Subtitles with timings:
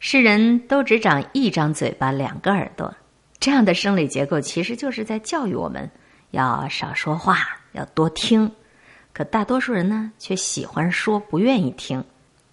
[0.00, 2.94] 世人都只长一张嘴巴、两个耳朵，
[3.40, 5.90] 这样的生理结构其实就是在教育我们
[6.30, 7.38] 要少说话，
[7.72, 8.50] 要多听。
[9.12, 12.04] 可大多数人呢，却喜欢说，不愿意听。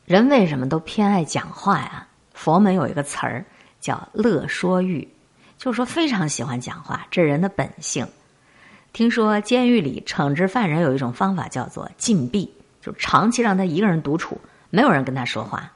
[0.06, 2.08] 人为什么都偏爱讲话呀？
[2.34, 3.46] 佛门有一个词儿
[3.80, 5.08] 叫“乐说欲”，
[5.58, 8.08] 就是说非常喜欢讲话，这人的本性。
[8.92, 12.52] 听说监狱里惩治犯人有一种方法叫做禁闭，
[12.82, 14.42] 就长期让他一个人独处，
[14.72, 15.72] 没有人跟他说话。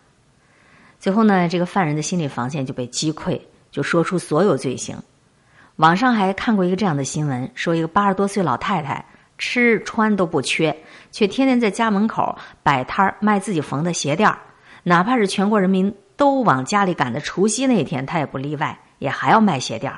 [0.99, 3.39] 最后呢，这个犯人的心理防线就被击溃，
[3.71, 4.97] 就说出所有罪行。
[5.77, 9.05] 网上还看过一个这样的新闻，说一个八十多岁老太太
[9.37, 10.75] 吃穿都不缺，
[11.09, 14.29] 却天天在家门口摆摊卖自己缝的鞋垫
[14.83, 19.93] 哪怕是全国人民都往家里赶的除夕那天，她也不例外，也还要卖鞋垫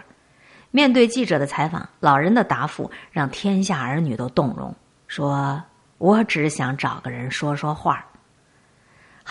[0.70, 4.76] 面对记者的采访，老人的答复让天下儿女都动容，
[5.08, 5.64] 说
[5.98, 8.06] ：“我只想找个人说说话。”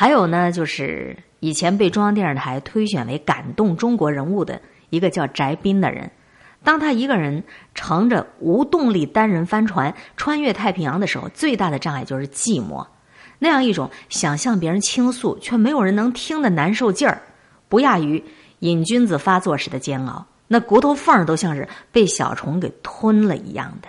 [0.00, 6.10] 还有呢，就是以前被中央电视台推选为感动中国人物的一个叫翟斌的人，
[6.64, 12.86] 当他一个人乘着无动力单人帆船穿越太平洋的时候，最大的障碍就是寂寞。
[13.40, 17.20] 那样一种想向别人倾诉却没有人能听的难受劲儿，
[17.68, 18.24] 不亚于
[18.60, 20.24] 瘾君子发作时的煎熬。
[20.48, 23.88] 那骨头缝儿都像是被小虫给吞了一样的。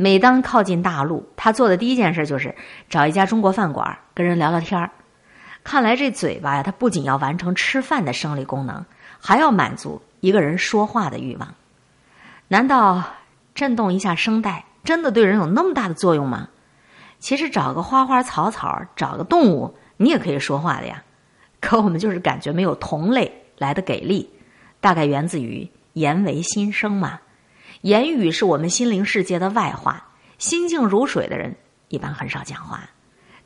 [0.00, 2.54] 每当靠近大陆，他做的第一件事就是
[2.88, 4.92] 找一家中国饭馆跟人聊聊天儿。
[5.64, 8.84] 看来这嘴巴呀，它不仅要完成吃饭的生理功能，
[9.18, 11.52] 还要满足一个人说话的欲望。
[12.46, 13.02] 难道
[13.56, 16.48] 震动一下声带真的对人有那么大的作用吗？
[17.18, 21.02] 其实找个花花草草，找个动物，你也可以说话的呀。
[21.60, 24.30] 可我们就是感觉没有同类来的给力。
[24.80, 27.18] 大概源自于言为心声嘛，
[27.82, 30.04] 言语是我们心灵世界的外化。
[30.38, 31.54] 心静如水的人
[31.88, 32.88] 一般很少讲话，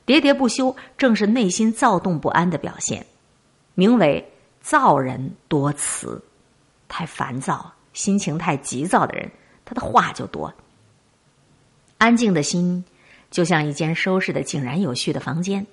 [0.07, 3.07] 喋喋不休正是内心躁动不安的表现，
[3.75, 6.23] 名为躁人多词。
[6.89, 9.31] 太烦躁、心情太急躁的人，
[9.65, 10.53] 他的话就多。
[11.97, 12.85] 安静的心
[13.31, 15.67] 就像一间收拾的井然有序的房间，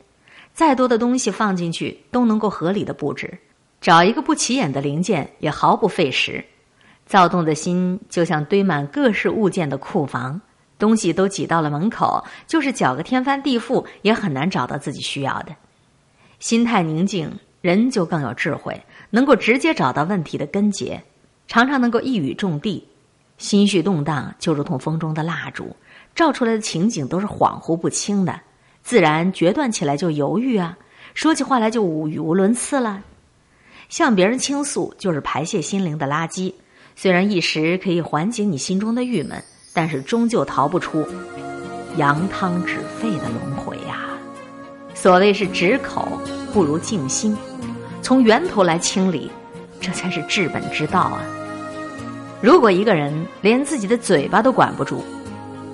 [0.53, 3.37] 再多的东西放进去都能够合理的布置。
[3.81, 6.45] 找一个不起眼的零件也毫不费时，
[7.09, 10.39] 躁动的心就像堆满各式物件的库房，
[10.77, 15.55] 东西都挤到了门口，就是搅个天翻地覆也很难找到自己需要的。
[16.37, 17.27] 心态宁静，
[17.61, 21.01] 人就更有智慧，能够直接找到问题的根结，
[21.47, 22.87] 常常能够一语中的。
[23.39, 25.75] 心绪动荡，就如同风中的蜡烛，
[26.13, 28.39] 照出来的情景都是恍惚不清的，
[28.83, 30.77] 自然决断起来就犹豫啊，
[31.15, 33.01] 说起话来就语无伦次了。
[33.87, 36.53] 向别人倾诉就是排泄心灵的垃圾，
[37.01, 41.07] 虽然一时可以缓解你心中的郁闷，但是终究逃不出
[41.95, 44.09] 扬汤止沸的轮回呀。
[44.93, 46.21] 所谓是止口
[46.51, 47.37] 不如静心，
[48.01, 49.31] 从源头来清理，
[49.79, 51.21] 这才是治本之道啊。
[52.41, 55.01] 如果一个人连自己的嘴巴都管不住，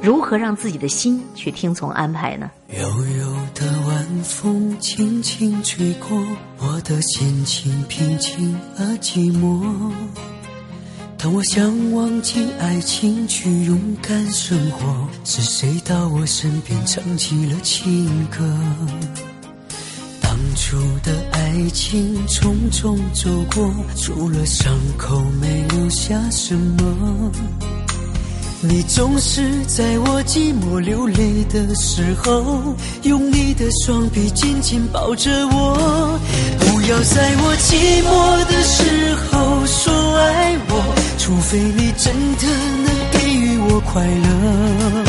[0.04, 2.52] 如何让自己的心去听从安排呢？
[2.70, 6.24] 悠悠的晚风轻轻吹过，
[6.60, 9.92] 我的心情平静而寂寞。
[11.26, 18.48] 当我想忘记爱情，去勇敢生活，是谁到我身边唱起了情歌？
[20.22, 27.32] 当初的爱情匆匆走过，除了伤口没留下什么。
[28.62, 36.20] 你总是在我寂寞流泪的时候，用你的双臂紧紧抱着我。
[36.60, 42.46] 不要在我寂寞的时候说爱我，除非你真的
[42.86, 45.04] 能给予我快乐。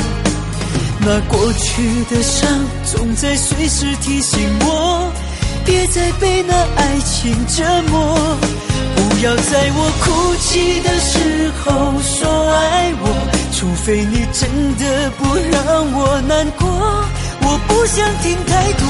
[1.00, 2.48] 那过去的伤
[2.86, 5.12] 总在随时提醒我，
[5.66, 8.16] 别再被那爱情折磨。
[8.96, 13.04] 不要在我哭泣的时候说爱我。
[13.52, 15.22] 除非你真的不
[15.52, 16.66] 让我难过，
[17.42, 18.88] 我不想听太多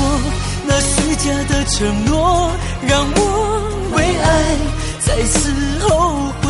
[0.65, 2.53] 那虚假的承诺，
[2.87, 3.19] 让我
[3.97, 4.57] 为爱
[5.01, 6.46] 再次后悔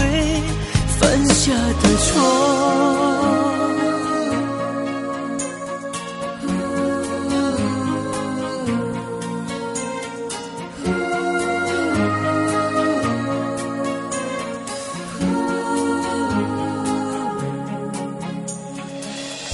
[1.07, 2.21] 犯下的错。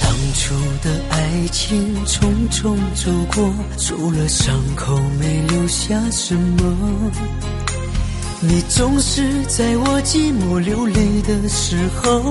[0.01, 7.11] 当初的爱情匆匆走过，除了伤口没留下什么。
[8.45, 12.21] 你总是在我寂寞流泪的时候，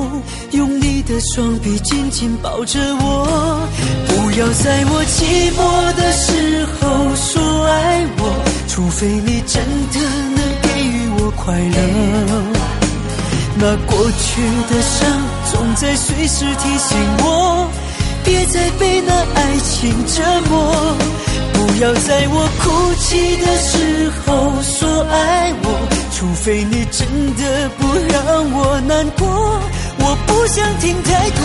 [0.50, 3.66] 用你的双臂紧紧抱着我。
[4.06, 5.60] 不要在我寂寞
[5.96, 8.44] 的时候说爱我。
[8.68, 9.62] 除非你真
[9.92, 10.00] 的
[10.34, 11.78] 能给予我快乐。
[13.56, 15.08] 那过去的伤，
[15.50, 17.70] 总在随时提醒我，
[18.24, 20.96] 别再被那爱情折磨。
[21.54, 25.66] 不要在我哭泣的时候说爱我，
[26.12, 27.06] 除非你真
[27.36, 29.26] 的不让我难过。
[29.98, 31.40] 我不想听太多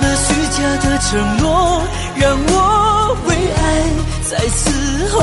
[0.00, 1.82] 那虚假的承诺，
[2.16, 3.60] 让我为爱
[4.28, 5.18] 再次后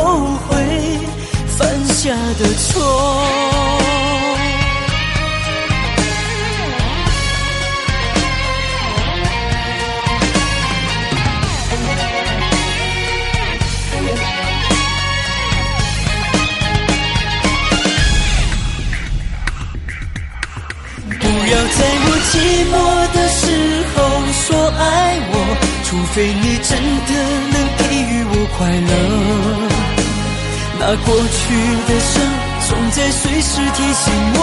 [0.48, 0.52] 悔
[1.58, 3.93] 犯下的错。
[24.54, 25.36] 说爱我，
[25.84, 26.78] 除非你真
[27.10, 27.12] 的
[27.54, 27.82] 能给
[28.14, 28.94] 予我快乐。
[30.78, 31.42] 那过去
[31.88, 32.14] 的伤，
[32.68, 34.42] 总在随时提醒我，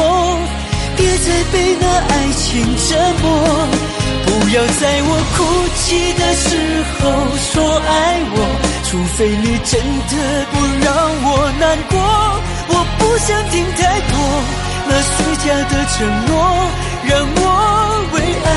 [0.96, 2.42] 别再被那爱情
[2.88, 2.90] 折
[3.22, 3.24] 磨。
[4.26, 5.38] 不要在我哭
[5.78, 5.86] 泣
[6.18, 6.58] 的时
[6.98, 7.02] 候
[7.52, 8.36] 说爱我，
[8.90, 9.78] 除非你真
[10.10, 10.12] 的
[10.50, 10.90] 不让
[11.22, 11.28] 我
[11.60, 11.94] 难过。
[12.72, 13.78] 我不想听太
[14.10, 14.12] 多
[14.88, 15.14] 那虚
[15.46, 16.34] 假的承诺。
[17.02, 17.42] 让我
[18.12, 18.48] 为爱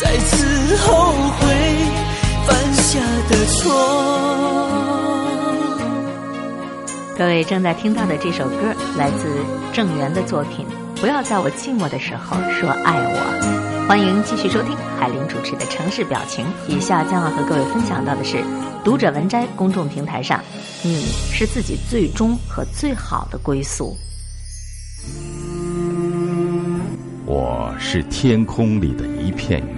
[0.00, 1.46] 再次后悔
[2.46, 3.74] 犯下的错。
[7.16, 9.26] 各位正在听到的这首歌来自
[9.72, 10.64] 郑源的作品
[11.00, 13.18] 《不要在我寂寞的时候说爱我》。
[13.88, 16.46] 欢迎继续收听海林主持的《城市表情》。
[16.68, 18.44] 以下将要和各位分享到的是
[18.84, 20.40] 读者文摘公众平台上，
[20.84, 23.96] 你是自己最终和最好的归宿。
[27.26, 29.77] 我是天空里的一片云，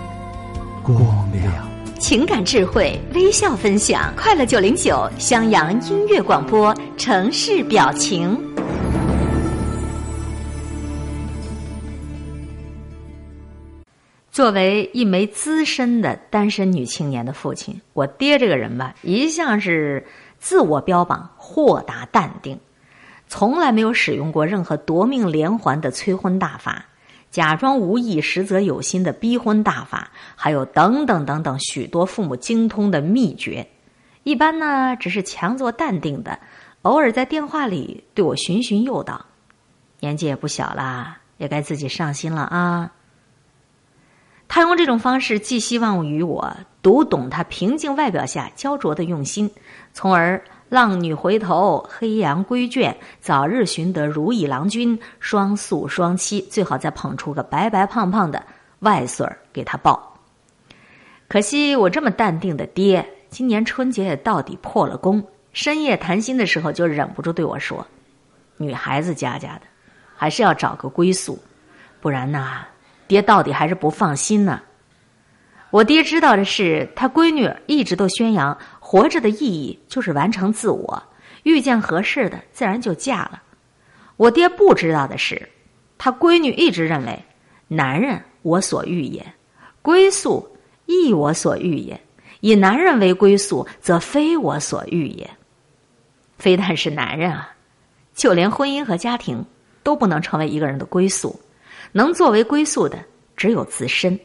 [0.83, 0.97] 光
[1.31, 1.53] 亮，
[1.99, 8.35] 情感智慧微笑分享，快乐九零九襄阳音乐广播城市表情。
[14.31, 20.03] 作为一枚资深的单身女青年的父亲，我爹这个人吧，一向是
[20.39, 22.59] 自我标榜豁达淡定，
[23.27, 26.85] 从来没有使用过任何夺命连环的催婚大法。
[27.31, 33.65] 假装无意，实则有心的逼婚大法，还有等等等等许多父母精通的秘诀，
[34.23, 36.37] 一般呢只是强作淡定的，
[36.81, 39.25] 偶尔在电话里对我循循诱导。
[40.01, 42.91] 年纪也不小了，也该自己上心了啊。
[44.49, 49.49] 他用这种方式寄希望于我读懂他平静外表下焦灼的用心，
[49.93, 50.43] 从而。
[50.71, 58.41] 浪女回头，黑羊归圈，早日寻得如意郎君，双宿双栖，最好再捧出个白白胖胖的
[58.79, 60.15] 外孙儿给他抱。
[61.27, 65.21] 可惜我这么淡定的爹，今年春节也到底破了功。
[65.51, 67.85] 深夜谈心的时候，就忍不住对我说
[68.55, 69.63] ：“女孩子家家的，
[70.15, 71.37] 还是要找个归宿，
[71.99, 72.61] 不然呐，
[73.09, 74.61] 爹到底还是不放心呢。”
[75.69, 78.57] 我爹知道的是，他闺女一直都宣扬。
[78.91, 81.01] 活着的意义就是完成自我，
[81.43, 83.41] 遇见合适的自然就嫁了。
[84.17, 85.47] 我爹不知道的是，
[85.97, 87.23] 他闺女一直认为，
[87.69, 89.25] 男人我所欲也，
[89.81, 90.45] 归宿
[90.87, 91.97] 亦我所欲也。
[92.41, 95.29] 以男人为归宿，则非我所欲也。
[96.37, 97.49] 非但是男人啊，
[98.13, 99.45] 就连婚姻和家庭
[99.83, 101.39] 都不能成为一个人的归宿。
[101.93, 102.99] 能作为归宿的，
[103.37, 104.19] 只有自身，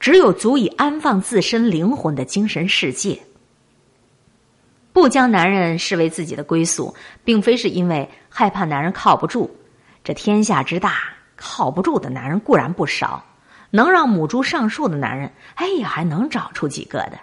[0.00, 3.16] 只有足以安放自身灵魂的精神世界。
[4.92, 9.54] 不将男人视为自己的归宿，并非是因为害怕男人靠不住。
[10.02, 10.94] 这天下之大，
[11.36, 13.24] 靠不住的男人固然不少，
[13.70, 17.18] 能让母猪上树的男人，哎呀，还能找出几个的。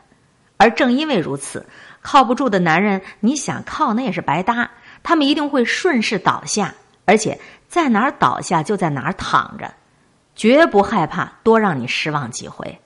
[0.58, 1.66] 而正因为如此，
[2.02, 4.70] 靠不住的男人，你想靠那也是白搭，
[5.04, 9.74] 他们一定会顺势倒下，而且在哪儿倒下就在哪儿躺着，
[10.34, 12.80] 绝不害怕多让你失望几回。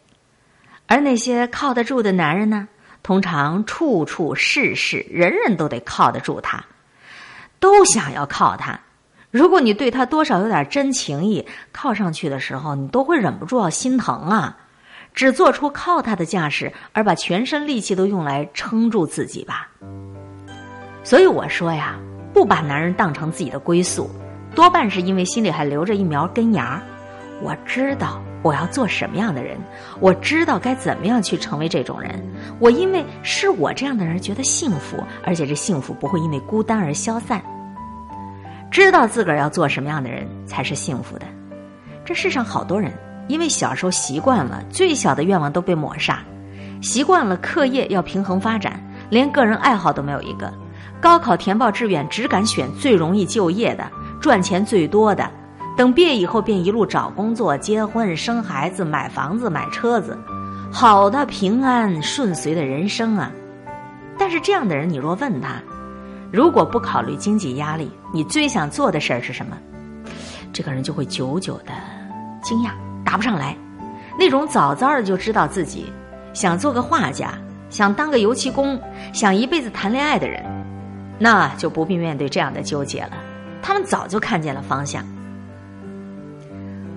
[0.87, 2.67] 而那些靠得住的男人呢？
[3.01, 6.63] 通常处处事事人人都得靠得住他，
[7.59, 8.79] 都想要靠他。
[9.31, 14.57] 如果你对他多少有点真情意，靠上去的时候，你都会忍不住要心疼啊！
[15.13, 19.67] 只做出靠他的架势，而把全身力气都用来撑住自己吧。
[21.03, 21.95] 所以我说呀，
[22.33, 24.09] 不把男人当成自己的归宿，
[24.55, 26.81] 多半是因为心里还留着一苗根芽。
[27.41, 29.57] 我知道我要做什么样的人，
[29.99, 32.23] 我知道该怎么样去成为这种人。
[32.59, 37.41] 我因为是我这样的人，觉得幸福，而且这幸福不会因为孤单而消散。
[38.71, 41.25] 知道自个儿要做什么样的人才是幸福的。
[42.05, 42.91] 这世上好多人，
[43.27, 46.19] 因为小时候习惯了，最小的愿望都被抹杀，
[46.81, 50.53] 习惯了课业要平衡发展，连个人爱好都没有一个。
[51.01, 53.89] 高考填报志愿，只敢选最容易就业的、
[54.21, 55.29] 赚钱最多的。
[55.79, 60.17] 等毕业以后，便一路找工作、结婚、生孩子、买房子、买车子，
[60.69, 63.31] 好的平安顺遂的人生啊！
[64.17, 65.53] 但是这样的人，你若问他，
[66.33, 69.57] 如果不考虑经济压力，你最想做的事儿是什么？
[70.51, 71.71] 这个人就会久久的
[72.43, 72.71] 惊讶，
[73.05, 73.55] 答不上来。
[74.17, 75.85] 那种早早的就知道自己
[76.33, 77.33] 想做个画家、
[77.69, 78.77] 想当个油漆工、
[79.13, 80.43] 想一辈子谈恋爱的人，
[81.17, 83.11] 那就不必面对这样的纠结了。
[83.61, 85.01] 他们早就看见了方向。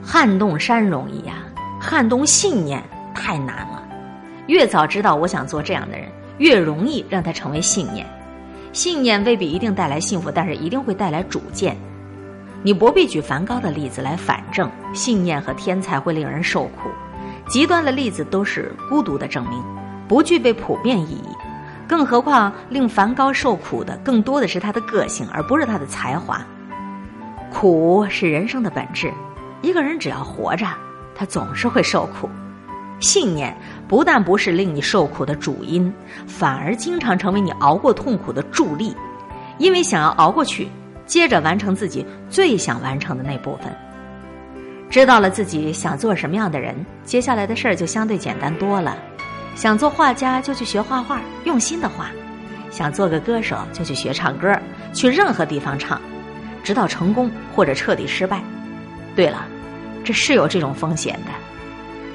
[0.03, 1.35] 撼动山容易呀，
[1.81, 2.83] 撼动信念
[3.15, 3.83] 太难了。
[4.49, 8.07] 越早知道我想做这样的人，越容易让他成为信念。
[8.73, 11.77] 信念未必一定带来幸福，但是一定会带来主见。
[12.63, 16.91] 你不必举梵高的例子来反证信念和天才会令人受苦。
[17.49, 19.63] 极端的例子都是孤独的证明，
[20.09, 21.29] 不具备普遍意义。
[21.87, 26.41] 更何况令梵高受苦的更多的是他的个性，而不是他的才华。
[27.53, 29.13] 苦是人生的本质。
[29.63, 30.67] 一个人只要活着，
[31.15, 32.29] 他总是会受苦。
[33.01, 33.57] 信念
[33.89, 35.93] 不但不是令你受苦的主因，
[36.27, 38.95] 反而经常成为你熬过痛苦的助力。
[39.59, 40.69] 因为想要熬过去，
[41.07, 43.75] 接着完成自己最想完成的那部分。
[44.89, 48.97] 知道了自己想做什么样的人，接下来的事儿就相对简单多了。
[49.55, 52.07] 想做画家就去学画画，用心的画；
[52.71, 54.57] 想做个歌手就去学唱歌，
[54.93, 56.01] 去任何地方唱，
[56.63, 58.43] 直到成功或者彻底失败。
[59.15, 59.47] 对了。
[60.05, 61.31] 这是有这种风险的。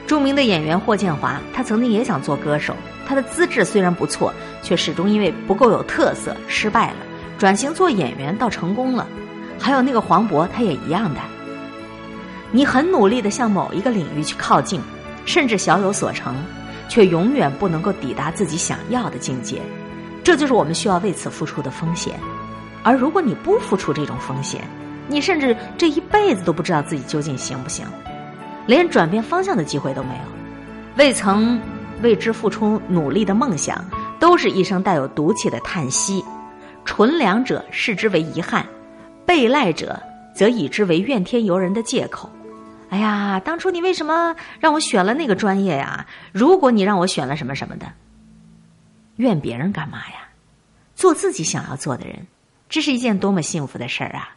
[0.05, 2.75] 著名的演员霍建华，他曾经也想做歌手，
[3.05, 6.97] 他的资质虽然不错，却始终因为不够有特色失败了。
[7.37, 9.07] 转型做演员倒成功了。
[9.59, 11.19] 还有那个黄渤，他也一样的。
[12.51, 14.79] 你很努力的向某一个领域去靠近，
[15.25, 16.35] 甚至小有所成，
[16.87, 19.61] 却永远不能够抵达自己想要的境界。
[20.23, 22.13] 这就是我们需要为此付出的风险。
[22.83, 24.61] 而如果你不付出这种风险，
[25.07, 27.85] 你甚至这一辈子都不知道自己究竟行不行，
[28.65, 30.21] 连转变方向的机会都没有。
[30.97, 31.59] 未曾
[32.01, 33.83] 为之付出努力的梦想，
[34.19, 36.23] 都是一声带有毒气的叹息。
[36.85, 38.65] 纯良者视之为遗憾，
[39.25, 40.01] 被赖者
[40.33, 42.29] 则以之为怨天尤人的借口。
[42.89, 46.05] 哎呀，当初你为什么让我选了那个专业呀？
[46.31, 47.85] 如果你让我选了什么什么的，
[49.17, 50.29] 怨别人干嘛呀？
[50.95, 52.25] 做自己想要做的人，
[52.69, 54.29] 这是一件多么幸福的事儿啊！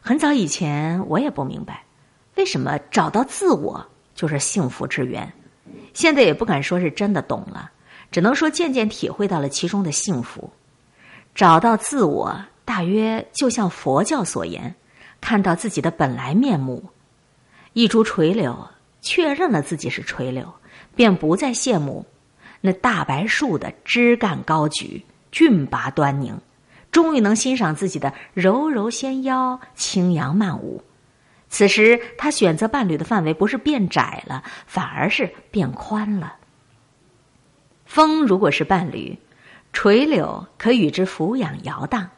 [0.00, 1.84] 很早以前，我也不明白，
[2.36, 5.32] 为什么找到自我就是幸福之源。
[5.92, 7.70] 现在也不敢说是真的懂了，
[8.10, 10.50] 只能说渐渐体会到了其中的幸福。
[11.34, 14.74] 找到自我，大约就像佛教所言，
[15.20, 16.82] 看到自己的本来面目。
[17.72, 18.68] 一株垂柳，
[19.00, 20.52] 确认了自己是垂柳，
[20.96, 22.04] 便不再羡慕
[22.60, 26.36] 那大白树的枝干高举、俊拔端宁。
[26.92, 30.82] 终于能欣赏自己的柔柔纤腰、轻扬曼舞。
[31.48, 36.36] 此时，他选择伴侣的范围不是变窄了，反而是变宽了。
[37.84, 39.18] 风如果是伴侣，
[39.72, 42.10] 垂柳可与之俯仰摇荡，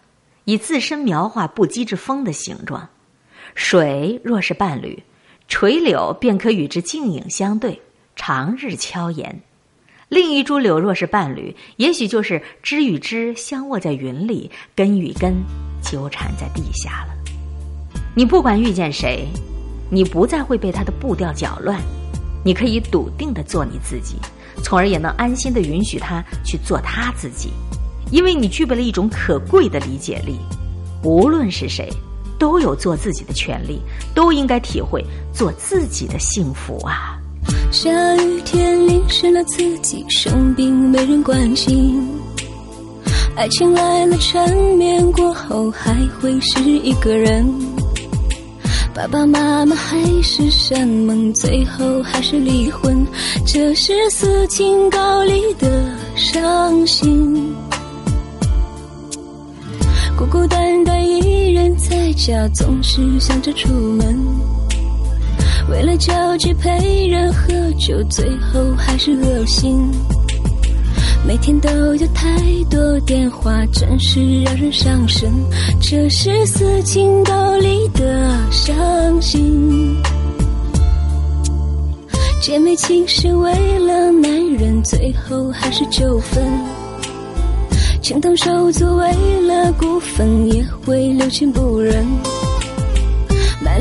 [0.45, 2.88] 以自身描画不羁之风的形状；
[3.55, 5.02] 水若是伴侣，
[5.49, 7.81] 垂柳便可与之静影相对，
[8.14, 9.43] 长日悄言。
[10.12, 15.42] 另一株柳若是伴侣，也许就是枝与枝相握在云里，根与根
[15.81, 17.14] 纠缠在地下了。
[18.14, 19.26] 你不管遇见谁，
[19.90, 21.81] 你不再会被他的步调搅乱，
[22.45, 24.16] 你可以笃定的做你自己，
[24.62, 27.49] 从而也能安心的允许他去做他自己，
[28.11, 30.37] 因为你具备了一种可贵的理解力。
[31.02, 31.88] 无论是谁，
[32.38, 33.81] 都有做自己的权利，
[34.14, 35.02] 都应该体会
[35.33, 37.12] 做自己的幸福啊。
[37.71, 42.07] 下雨天淋湿了自己，生病没人关心。
[43.35, 47.45] 爱情来了缠绵过后还会是一个人。
[48.95, 53.05] 爸爸妈妈还是山盟，最后还是离婚。
[53.47, 55.83] 这是四情高丽的
[56.15, 57.55] 伤心。
[60.15, 64.32] 孤孤单单一人在家，总是想着出门。
[65.73, 69.91] 为了交际陪人喝酒，最后还是恶心。
[71.26, 72.38] 每天都有太
[72.69, 75.33] 多电话，真是让人伤神。
[75.81, 79.97] 这是斯琴高丽的伤心。
[82.43, 86.45] 姐妹情是为了男人，最后还是纠纷。
[88.02, 92.05] 情同手足为了股份，也会六亲不认。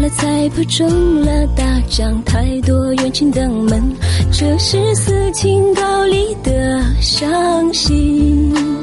[0.01, 3.96] 了彩票中了大奖，太多冤亲等门，
[4.31, 8.80] 这是斯琴高丽的伤心。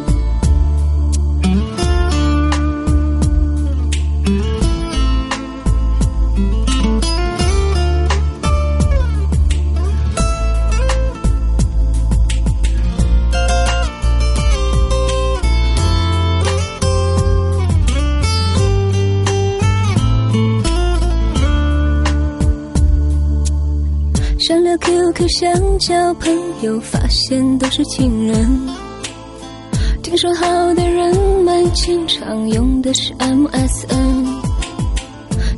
[24.68, 28.68] 了 QQ 想交朋友，发现都是情人。
[30.02, 30.44] 听说好
[30.74, 34.26] 的人们经常用的是 MSN，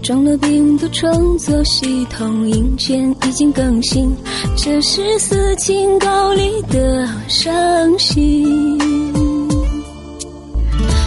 [0.01, 4.15] 装了病毒创作系统，硬件已经更新。
[4.57, 8.79] 这是斯琴高丽的伤心。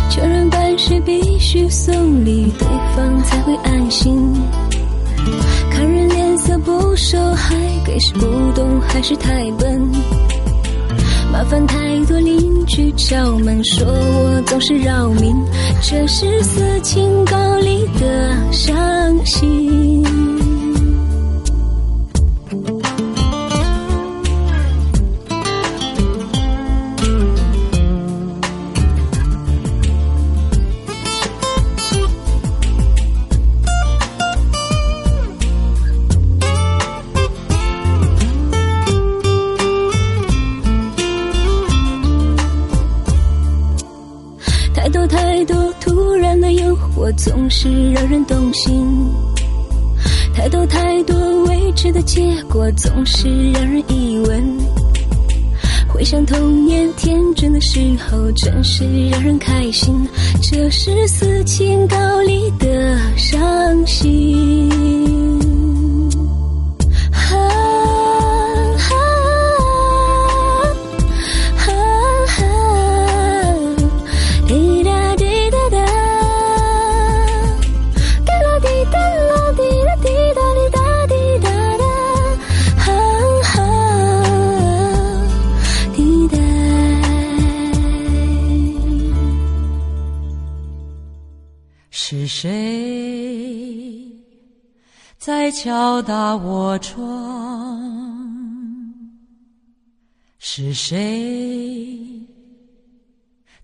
[0.09, 4.35] 确认办事必须送礼，对方才会安心。
[6.43, 9.81] 看人脸色不收，还给是不懂还是太笨？
[11.31, 15.35] 麻烦太多，邻居敲门说我总是扰民，
[15.81, 18.12] 这是斯琴高丽的
[47.63, 49.09] 是让人动心。
[50.35, 51.15] 太多太多
[51.45, 54.43] 未知的结果，总是让人疑问。
[55.87, 59.95] 回想童年天真的时候，真是让人开心。
[60.41, 64.82] 这是斯琴高丽的伤心。
[95.63, 96.99] 敲打我窗？
[100.37, 101.97] 是谁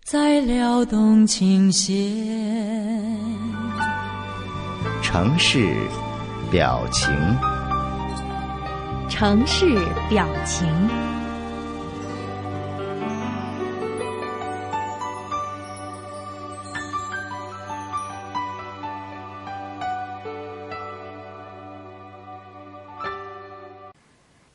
[0.05, 1.93] 在撩动琴弦？
[5.03, 5.75] 城市
[6.49, 7.13] 表情，
[9.09, 9.65] 城市
[10.09, 10.65] 表情。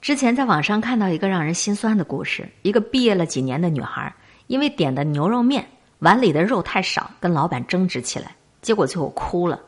[0.05, 4.14] 之前在网上看到一个让人心酸的故事：一个毕业了几年的女孩，
[4.49, 5.67] 因为点的牛肉面
[6.01, 9.59] 碗里的肉太少，跟老板争执起来，结果最后哭了。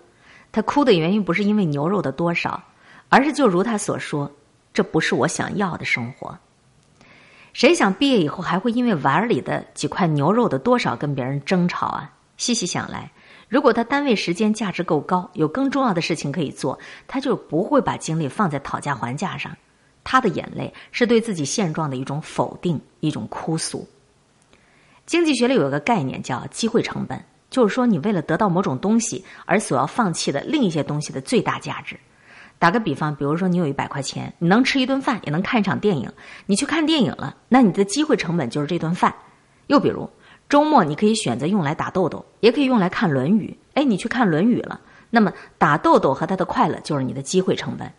[0.52, 2.62] 她哭的原因不是因为牛肉的多少，
[3.08, 4.30] 而是就如她所说，
[4.74, 6.38] 这不是我想要的生活。
[7.54, 12.12] 谁想毕业以后还会因为碗里的几块牛肉的多少跟别人争吵啊？
[12.36, 13.10] 细细想来，
[13.48, 19.50] 如果他单位时间价值够高，有更重要的事情可以做，他就不会把精力放在讨价还价上。
[20.08, 23.84] 他的眼泪是对自己现状的一种否定，一种哭诉。
[25.04, 31.98] 经济学里有一个概念叫机会成本，就是说你为了得到某种东西而所要放弃的另一些东西的最大价值。
[32.56, 36.08] 打个比方，比如说你有一百块钱，你能吃一顿饭，也能看一场电影。
[36.46, 39.12] 你去看电影了，那你的机会成本就是这顿饭。
[39.66, 40.08] 又比如
[40.48, 43.58] 周末你可以选择用来打豆豆，也可以用来看《论语》。
[43.74, 47.92] 哎，你去看《论语》了，那么打豆豆和他的快乐就是你的机会成本。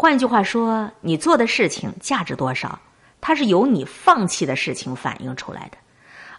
[0.00, 2.80] 换句话说，你做的事情价值多少，
[3.20, 5.76] 它是由你放弃的事情反映出来的，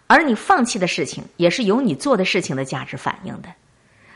[0.08, 3.48] 而你放弃的事情也是由你做的事情的价值反映的。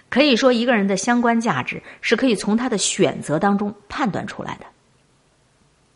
[0.09, 4.67] 可以说，一个人的相关价值是可以从他的选择当中判断出来的。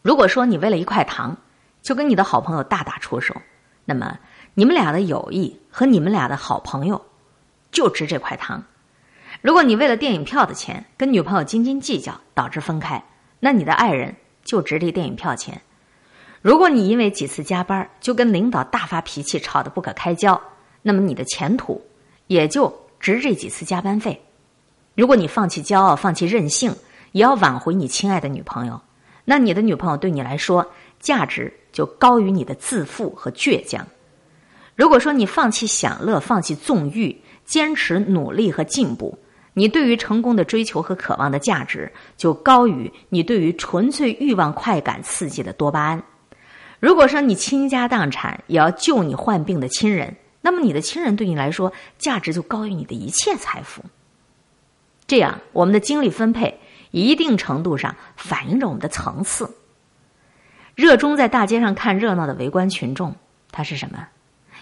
[0.02, 1.36] 如果说你为了一块糖
[1.82, 3.34] 就跟你的好朋友大打出手，
[3.84, 4.16] 那么
[4.54, 7.04] 你们俩的友谊和你们俩的好朋友
[7.72, 8.62] 就值这块糖。
[9.40, 13.02] 如果你为了电影票的钱跟女朋友斤斤计较，导致分开，
[13.40, 15.60] 那你的爱人就值这电影票钱。
[16.42, 20.40] 如果你因为几次加班就跟领导大发脾气，吵得不可开交，
[20.82, 21.82] 那么你的前途
[22.28, 24.22] 也就值这几次加班费。
[24.94, 26.74] 如果你放弃骄傲，放弃任性，
[27.12, 28.80] 也要挽回你亲爱的女朋友，
[29.24, 30.66] 那你的女朋友对你来说
[30.98, 33.86] 价值就高于你的自负和倔强。
[34.76, 39.18] 如果说你放弃享乐，放弃纵欲，坚持努力和进步，
[39.60, 46.02] 你对于成功的追求和渴望的价值就高于你对于纯粹欲望快感刺激的多巴胺。
[46.78, 53.84] 如果说你倾家荡产也要救你患病的亲人，那么你的亲人对你来说价值就高于你的一切财富。
[55.06, 56.58] 这样，我们的精力分配
[56.90, 59.54] 一定程度上反映着我们的层次。
[60.74, 63.14] 热衷在大街上看热闹的围观群众，
[63.52, 64.08] 他是什么？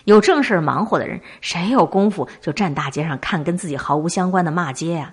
[0.08, 5.12] 有正事忙活的人，谁有功夫就站大街上看跟自己毫无相关的骂街呀？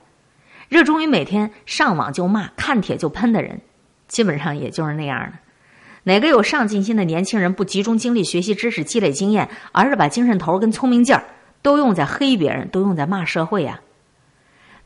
[0.69, 3.59] 热衷于每天上网就骂、看帖就喷的人，
[4.07, 5.33] 基本上也就是那样的。
[6.03, 11.25] 哪个有上进心的年轻人不集中精力学习知识、积累经验，而是把精神头跟聪明劲儿
[11.61, 13.81] 都用在黑别人、都用在骂社会呀？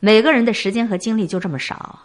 [0.00, 2.00] 每个人的时间和精力就这么少，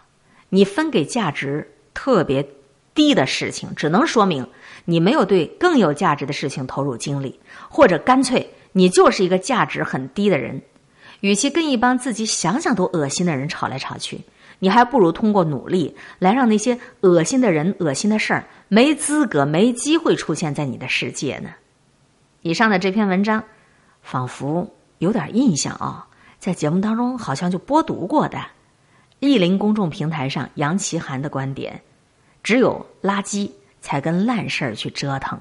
[0.50, 2.48] 你分给价值特别
[2.94, 4.48] 低的事情，只能说明。
[4.86, 10.62] 你没有对更有价值的事情投入精力，或者干脆你就是一个价值很低的人。
[11.20, 14.20] 与其跟一帮自己想想都恶心的人吵来吵去，
[14.58, 21.50] 你还不如通过努力来让那些恶心的人、恶心的事儿没资格、没机会出现在你的世界呢。
[22.42, 23.42] 以上的这篇文章，
[24.02, 26.06] 仿佛有点印象啊，
[26.38, 28.38] 在节目当中好像就播读过的。
[29.18, 31.80] 意林公众平台上杨奇涵的观点：
[32.42, 33.50] 只有垃圾。
[33.86, 35.38] 才跟烂事儿去折腾，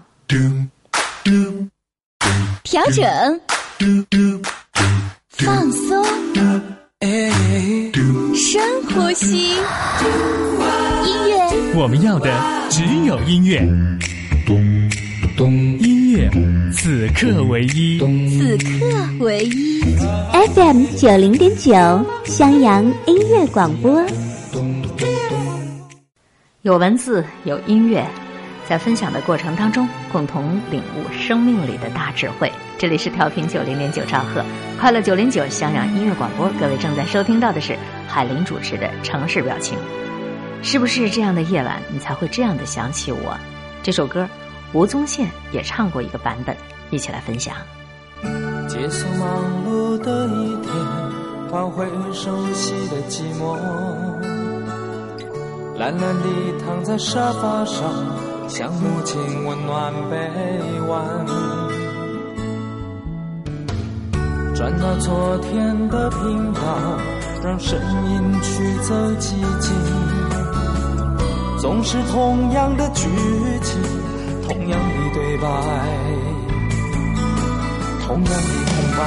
[2.62, 3.42] 调整，
[5.30, 6.06] 放松，
[8.36, 9.56] 深呼吸，
[11.06, 12.30] 音乐，我们要的
[12.70, 13.62] 只有音乐，
[15.80, 16.30] 音乐
[16.72, 19.82] 此刻唯一，此刻唯一
[20.54, 21.74] ，FM 九零点九
[22.26, 24.06] 襄阳音乐广播，
[26.62, 28.08] 有文字，有音乐。
[28.68, 32.52] 在分享的过程当中，共同领悟生命里的大智慧。
[32.78, 34.44] 这里是调频九零点九兆赫，
[34.80, 36.50] 快乐九零九襄阳音乐广播。
[36.60, 39.78] 各位正在收听到的是海林主持的城市表情。
[40.64, 43.38] 是不是这样的夜晚，你才会这样的想起我？
[43.84, 44.28] 这首歌，
[44.74, 46.58] 吴宗宪也唱过一个版本，
[46.90, 47.56] 一起来分享。
[48.68, 49.30] 结束忙
[49.68, 50.74] 碌的一天，
[51.52, 53.56] 换回熟悉的寂寞，
[55.78, 56.30] 懒懒地
[56.66, 57.94] 躺在沙发上。
[58.48, 60.16] 像母亲温暖臂
[60.88, 61.04] 弯，
[64.56, 66.62] 转到昨天的频道，
[67.44, 69.74] 让声音驱走寂静。
[71.60, 73.10] 总是同样的剧
[73.64, 73.82] 情，
[74.48, 75.48] 同样的对白，
[78.06, 79.04] 同样的空白。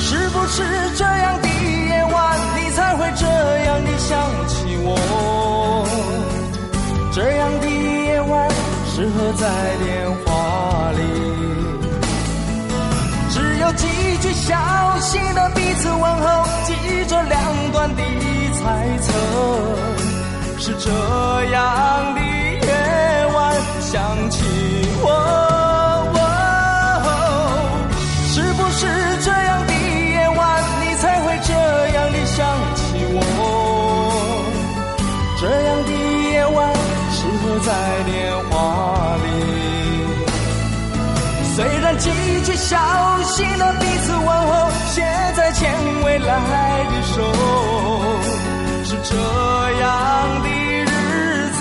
[0.00, 0.62] 是不是
[0.96, 4.18] 这样的夜晚，你才会这样的想
[4.48, 5.53] 起我？
[7.14, 8.50] 这样的夜晚
[8.86, 9.46] 适合在
[9.84, 10.98] 电话里，
[13.30, 13.86] 只有几
[14.20, 16.74] 句小心的彼此问候，记
[17.06, 18.02] 着两端的
[18.54, 19.12] 猜测。
[20.58, 20.90] 是这
[21.52, 22.20] 样的
[42.74, 45.00] 小心的彼此问候，写
[45.36, 45.72] 在牵
[46.04, 47.22] 未来的手，
[48.84, 49.14] 是这
[49.80, 51.58] 样的日子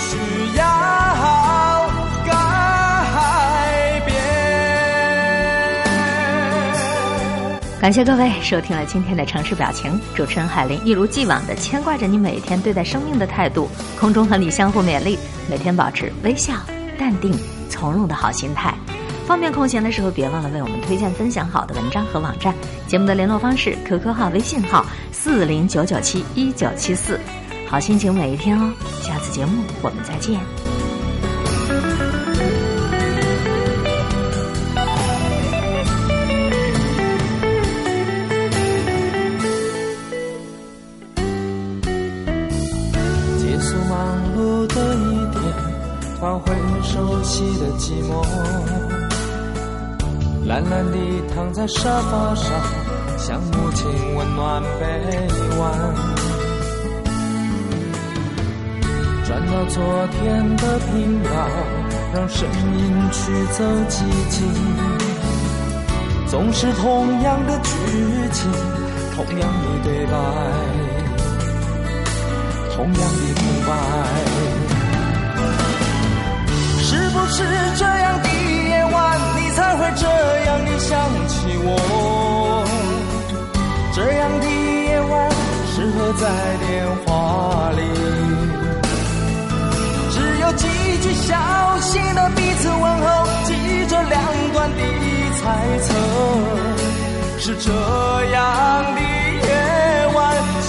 [0.00, 0.64] 需要
[2.26, 2.32] 改
[4.04, 4.16] 变。
[7.80, 15.16] 感谢各位收听了今天的城市表情，主持人海林一如既往的牵挂着你每天对待生命的态度，空中和你相互勉励。
[15.48, 16.54] 每天保持微笑、
[16.98, 17.32] 淡定、
[17.70, 18.74] 从容的好心态。
[19.26, 22.54] 方便空闲的时候，别忘了为我们推荐、分享好的文章和网站。
[22.86, 27.18] 节目的联络方式：QQ 号、微信号四零九九七一九七四。
[27.68, 28.72] 好心情每一天哦！
[29.02, 30.40] 下次节目我们再见。
[43.36, 43.98] 结束忙
[44.36, 45.42] 碌的一天
[46.20, 48.24] 换回熟悉的寂寞，
[50.56, 50.96] 懒懒地
[51.34, 52.50] 躺在沙发上，
[53.18, 54.86] 像母亲温暖臂
[55.58, 55.70] 弯。
[59.26, 61.28] 转到昨天的频道，
[62.14, 64.48] 让声音驱走寂静。
[66.26, 67.70] 总是同样的剧
[68.32, 68.50] 情，
[69.14, 70.12] 同样的对白，
[72.74, 72.98] 同样的
[73.34, 73.70] 空白。
[76.80, 77.44] 是不是
[77.76, 78.28] 这样的，
[79.56, 80.06] 才会这
[80.44, 81.66] 样的想起我？
[83.94, 85.30] 这样的夜晚，
[85.72, 86.28] 适合在
[86.60, 87.80] 电话里。
[90.12, 90.68] 只有几
[91.00, 91.32] 句小
[91.80, 93.54] 心的彼此问候，记
[93.88, 94.20] 着两
[94.52, 94.82] 端的
[95.40, 95.44] 猜
[95.80, 95.88] 测，
[97.38, 97.72] 是这
[98.34, 99.48] 样的夜
[100.14, 100.16] 晚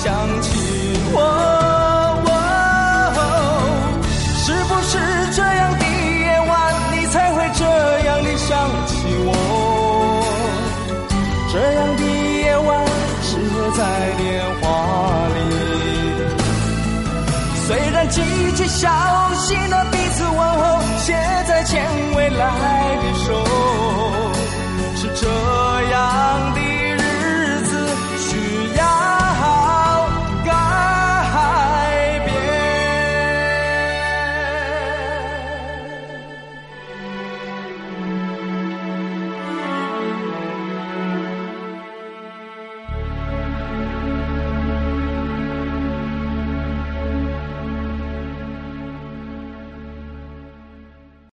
[0.02, 0.06] 想
[0.42, 0.48] 起
[1.12, 1.67] 我。
[18.78, 19.18] 小。
[19.38, 21.14] 心的彼此问候，写
[21.48, 21.86] 在欠
[22.16, 22.77] 未来。